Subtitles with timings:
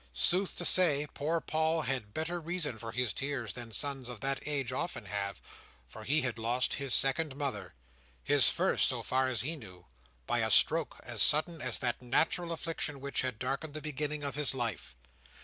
[0.13, 4.41] Sooth to say, poor Paul had better reason for his tears than sons of that
[4.47, 5.39] age often have,
[5.87, 10.99] for he had lost his second mother—his first, so far as he knew—by a stroke
[11.03, 14.95] as sudden as that natural affliction which had darkened the beginning of his life.